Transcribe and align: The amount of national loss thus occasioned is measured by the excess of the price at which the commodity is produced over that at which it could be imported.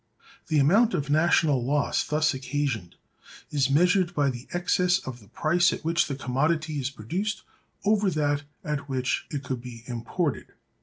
The 0.47 0.57
amount 0.57 0.95
of 0.95 1.11
national 1.11 1.63
loss 1.63 2.03
thus 2.03 2.33
occasioned 2.33 2.95
is 3.51 3.69
measured 3.69 4.15
by 4.15 4.31
the 4.31 4.47
excess 4.51 4.97
of 4.97 5.19
the 5.19 5.27
price 5.27 5.71
at 5.71 5.85
which 5.85 6.07
the 6.07 6.15
commodity 6.15 6.79
is 6.79 6.89
produced 6.89 7.43
over 7.85 8.09
that 8.09 8.41
at 8.63 8.89
which 8.89 9.27
it 9.29 9.43
could 9.43 9.61
be 9.61 9.83
imported. 9.85 10.53